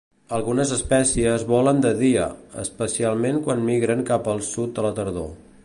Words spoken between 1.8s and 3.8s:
de dia, especialment quan